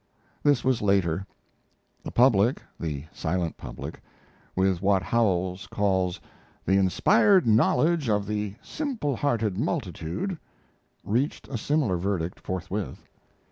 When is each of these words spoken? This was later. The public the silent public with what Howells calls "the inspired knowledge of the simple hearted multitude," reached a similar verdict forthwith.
This 0.41 0.63
was 0.63 0.81
later. 0.81 1.27
The 2.01 2.09
public 2.09 2.59
the 2.79 3.03
silent 3.13 3.55
public 3.55 4.01
with 4.55 4.81
what 4.81 5.03
Howells 5.03 5.67
calls 5.67 6.19
"the 6.65 6.73
inspired 6.75 7.45
knowledge 7.45 8.09
of 8.09 8.25
the 8.25 8.55
simple 8.63 9.15
hearted 9.15 9.59
multitude," 9.59 10.39
reached 11.03 11.47
a 11.49 11.55
similar 11.59 11.97
verdict 11.97 12.39
forthwith. 12.39 13.07